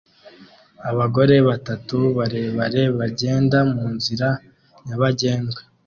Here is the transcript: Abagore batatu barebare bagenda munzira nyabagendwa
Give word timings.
Abagore 0.89 1.35
batatu 1.49 1.97
barebare 2.17 2.81
bagenda 2.97 3.57
munzira 3.73 4.27
nyabagendwa 4.85 5.61